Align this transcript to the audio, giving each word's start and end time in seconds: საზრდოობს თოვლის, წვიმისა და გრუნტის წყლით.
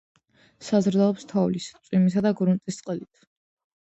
საზრდოობს 0.69 1.27
თოვლის, 1.33 1.67
წვიმისა 1.91 2.25
და 2.29 2.35
გრუნტის 2.41 2.81
წყლით. 2.81 3.11